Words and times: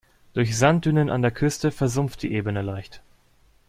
Durch 0.33 0.57
Sanddünen 0.57 1.11
an 1.11 1.21
der 1.21 1.29
Küste 1.29 1.69
versumpft 1.69 2.23
die 2.23 2.31
Ebene 2.33 2.63
leicht. 2.63 3.03